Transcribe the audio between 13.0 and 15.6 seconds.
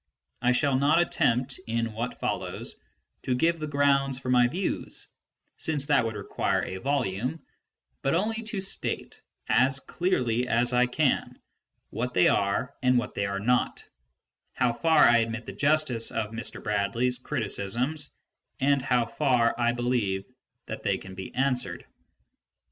they are not, how far I admit the